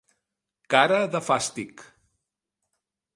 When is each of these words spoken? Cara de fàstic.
Cara 0.75 0.97
de 1.17 1.21
fàstic. 1.27 1.83